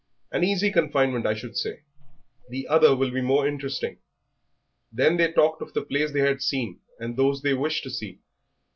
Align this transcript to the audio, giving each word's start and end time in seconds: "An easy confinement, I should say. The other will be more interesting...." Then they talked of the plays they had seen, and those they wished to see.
"An 0.31 0.43
easy 0.43 0.71
confinement, 0.71 1.27
I 1.27 1.35
should 1.35 1.55
say. 1.55 1.81
The 2.49 2.67
other 2.67 2.95
will 2.95 3.11
be 3.11 3.21
more 3.21 3.47
interesting...." 3.47 3.97
Then 4.91 5.17
they 5.17 5.31
talked 5.31 5.61
of 5.61 5.73
the 5.75 5.83
plays 5.83 6.11
they 6.11 6.21
had 6.21 6.41
seen, 6.41 6.79
and 6.99 7.15
those 7.15 7.43
they 7.43 7.53
wished 7.53 7.83
to 7.83 7.91
see. 7.91 8.17